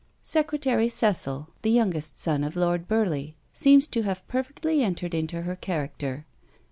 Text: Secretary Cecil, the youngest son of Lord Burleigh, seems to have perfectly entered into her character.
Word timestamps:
Secretary 0.23 0.89
Cecil, 0.89 1.47
the 1.61 1.69
youngest 1.69 2.17
son 2.17 2.43
of 2.43 2.55
Lord 2.55 2.87
Burleigh, 2.87 3.33
seems 3.53 3.85
to 3.85 4.01
have 4.01 4.27
perfectly 4.27 4.81
entered 4.83 5.13
into 5.13 5.43
her 5.43 5.55
character. 5.55 6.25